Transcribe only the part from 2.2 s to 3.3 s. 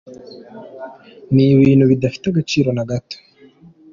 agaciro na gato.